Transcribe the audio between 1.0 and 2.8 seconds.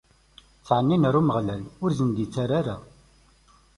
ɣer Umeɣlal, ur sen-d-ittarra ara.